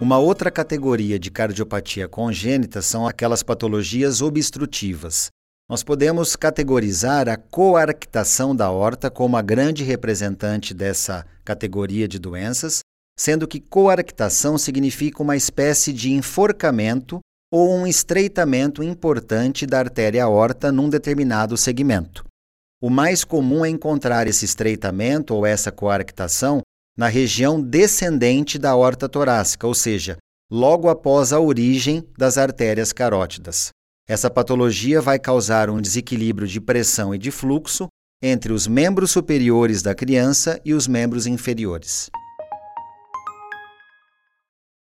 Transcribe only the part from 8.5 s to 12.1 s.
da aorta como a grande representante dessa categoria